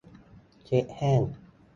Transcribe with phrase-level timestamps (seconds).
[0.65, 1.21] เช็ดแห้ง